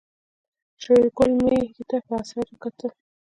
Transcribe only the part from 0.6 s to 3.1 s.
شېرګل ميږې ته په حسرت وکتل.